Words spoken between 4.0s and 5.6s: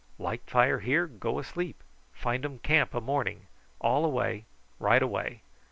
away, right away.